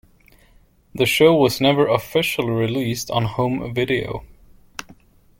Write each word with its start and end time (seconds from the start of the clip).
The 0.95 1.05
show 1.05 1.35
was 1.35 1.61
never 1.61 1.87
officially 1.87 2.49
released 2.49 3.11
on 3.11 3.25
home 3.25 3.71
video. 3.71 4.25